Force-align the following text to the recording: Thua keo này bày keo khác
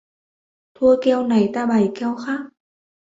Thua 0.73 1.01
keo 1.01 1.27
này 1.27 1.51
bày 1.69 1.91
keo 1.95 2.15
khác 2.25 2.39